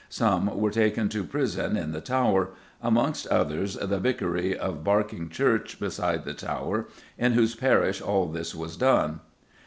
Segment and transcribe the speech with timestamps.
[0.09, 5.79] Some were taken to prison [in the Tower]: amongst others the Vicary of Barking Church
[5.79, 6.87] beside the Tower,
[7.19, 9.19] in whose parish all this was done."